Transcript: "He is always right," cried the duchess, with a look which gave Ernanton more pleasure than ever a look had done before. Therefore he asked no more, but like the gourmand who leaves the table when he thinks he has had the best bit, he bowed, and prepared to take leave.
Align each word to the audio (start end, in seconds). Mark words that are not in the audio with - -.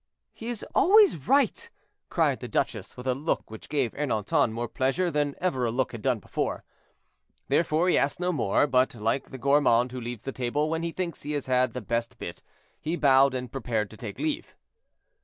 "He 0.33 0.47
is 0.47 0.65
always 0.73 1.27
right," 1.27 1.69
cried 2.09 2.39
the 2.39 2.47
duchess, 2.47 2.97
with 2.97 3.05
a 3.05 3.13
look 3.13 3.51
which 3.51 3.69
gave 3.69 3.91
Ernanton 3.93 4.51
more 4.51 4.67
pleasure 4.67 5.11
than 5.11 5.35
ever 5.39 5.63
a 5.67 5.71
look 5.71 5.91
had 5.91 6.01
done 6.01 6.17
before. 6.17 6.63
Therefore 7.49 7.87
he 7.87 7.99
asked 7.99 8.19
no 8.19 8.31
more, 8.31 8.65
but 8.65 8.95
like 8.95 9.29
the 9.29 9.37
gourmand 9.37 9.91
who 9.91 10.01
leaves 10.01 10.23
the 10.23 10.31
table 10.31 10.71
when 10.71 10.81
he 10.81 10.91
thinks 10.91 11.21
he 11.21 11.33
has 11.33 11.45
had 11.45 11.73
the 11.73 11.81
best 11.81 12.17
bit, 12.17 12.41
he 12.79 12.95
bowed, 12.95 13.35
and 13.35 13.51
prepared 13.51 13.91
to 13.91 13.97
take 13.97 14.17
leave. 14.17 14.55